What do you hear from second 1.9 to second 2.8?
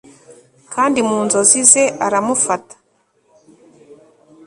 aramufata